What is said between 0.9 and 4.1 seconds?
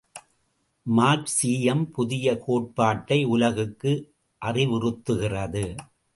மார்க்சீயம் புதிய கோட்பாட்டை உலகுக்கு